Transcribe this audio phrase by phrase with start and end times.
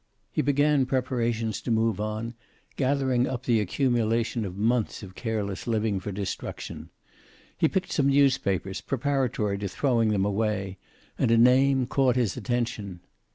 [0.31, 2.33] He began preparations to move on,
[2.75, 6.89] gathering up the accumulation of months of careless living for destruction.
[7.55, 10.79] He picked up some newspapers preparatory to throwing them away,
[11.19, 13.01] and a name caught his attention.